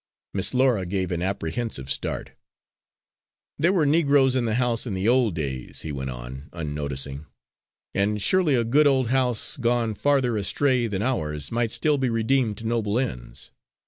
Miss 0.33 0.55
Laura 0.55 0.87
gave 0.87 1.11
an 1.11 1.21
apprehensive 1.21 1.91
start. 1.91 2.31
"There 3.59 3.71
were 3.71 3.85
Negroes 3.85 4.35
in 4.35 4.45
the 4.45 4.55
house 4.55 4.87
in 4.87 4.95
the 4.95 5.07
old 5.07 5.35
days," 5.35 5.81
he 5.81 5.91
went 5.91 6.09
on 6.09 6.49
unnoticing, 6.53 7.27
"and 7.93 8.19
surely 8.19 8.55
a 8.55 8.63
good 8.63 8.87
old 8.87 9.09
house, 9.09 9.57
gone 9.57 9.93
farther 9.93 10.37
astray 10.37 10.87
than 10.87 11.03
ours, 11.03 11.51
might 11.51 11.69
still 11.71 11.99
be 11.99 12.09
redeemed 12.09 12.57
to 12.57 12.65
noble 12.65 12.97
ends. 12.97 13.51